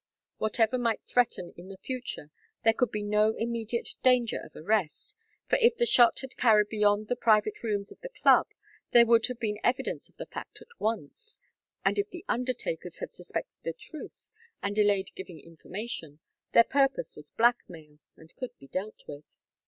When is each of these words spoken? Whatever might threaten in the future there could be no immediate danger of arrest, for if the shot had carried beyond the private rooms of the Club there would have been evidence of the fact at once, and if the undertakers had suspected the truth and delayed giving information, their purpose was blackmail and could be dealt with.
Whatever 0.39 0.79
might 0.79 1.03
threaten 1.07 1.53
in 1.55 1.67
the 1.67 1.77
future 1.77 2.31
there 2.63 2.73
could 2.73 2.89
be 2.89 3.03
no 3.03 3.35
immediate 3.35 3.93
danger 4.01 4.39
of 4.43 4.55
arrest, 4.55 5.15
for 5.47 5.59
if 5.61 5.77
the 5.77 5.85
shot 5.85 6.21
had 6.21 6.35
carried 6.37 6.69
beyond 6.69 7.07
the 7.07 7.15
private 7.15 7.61
rooms 7.61 7.91
of 7.91 8.01
the 8.01 8.09
Club 8.09 8.47
there 8.93 9.05
would 9.05 9.27
have 9.27 9.37
been 9.39 9.59
evidence 9.63 10.09
of 10.09 10.17
the 10.17 10.25
fact 10.25 10.57
at 10.59 10.79
once, 10.79 11.37
and 11.85 11.99
if 11.99 12.09
the 12.09 12.25
undertakers 12.27 12.97
had 12.97 13.13
suspected 13.13 13.59
the 13.61 13.73
truth 13.73 14.31
and 14.63 14.75
delayed 14.75 15.11
giving 15.15 15.39
information, 15.39 16.19
their 16.53 16.63
purpose 16.63 17.15
was 17.15 17.29
blackmail 17.29 17.99
and 18.17 18.35
could 18.37 18.57
be 18.57 18.67
dealt 18.67 19.03
with. 19.07 19.37